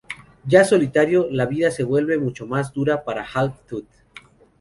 Ya 0.47 0.63
solitario, 0.65 1.27
la 1.29 1.45
vida 1.45 1.69
se 1.69 1.83
vuelve 1.83 2.17
mucho 2.17 2.47
más 2.47 2.73
dura 2.73 3.03
para 3.03 3.23
"Half-Tooth". 3.23 3.85